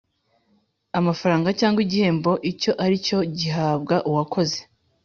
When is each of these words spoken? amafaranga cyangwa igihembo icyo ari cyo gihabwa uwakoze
amafaranga 0.99 1.49
cyangwa 1.59 1.79
igihembo 1.85 2.31
icyo 2.51 2.71
ari 2.83 2.95
cyo 3.05 3.19
gihabwa 3.37 3.95
uwakoze 4.09 4.59